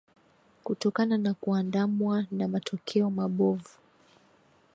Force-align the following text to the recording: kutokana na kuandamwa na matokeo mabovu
kutokana 0.63 1.17
na 1.17 1.33
kuandamwa 1.33 2.25
na 2.31 2.47
matokeo 2.47 3.09
mabovu 3.09 3.79